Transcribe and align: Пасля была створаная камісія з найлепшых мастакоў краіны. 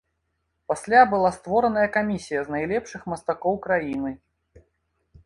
Пасля 0.71 1.01
была 1.11 1.29
створаная 1.35 1.83
камісія 1.97 2.39
з 2.47 2.53
найлепшых 2.55 3.01
мастакоў 3.13 3.55
краіны. 3.67 4.11